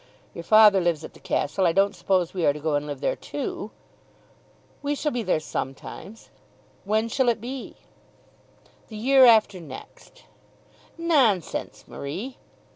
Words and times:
Your 0.33 0.43
father 0.43 0.81
lives 0.81 1.03
at 1.03 1.13
the 1.13 1.19
castle. 1.19 1.67
I 1.67 1.73
don't 1.73 1.95
suppose 1.95 2.33
we 2.33 2.43
are 2.43 2.53
to 2.53 2.59
go 2.59 2.73
and 2.73 2.87
live 2.87 3.01
there 3.01 3.15
too." 3.15 3.69
"We 4.81 4.95
shall 4.95 5.11
be 5.11 5.21
there 5.21 5.39
sometimes. 5.39 6.31
When 6.85 7.07
shall 7.07 7.29
it 7.29 7.39
be?" 7.39 7.75
"The 8.87 8.97
year 8.97 9.25
after 9.25 9.59
next." 9.59 10.23
"Nonsense, 10.97 11.83
Marie." 11.87 12.39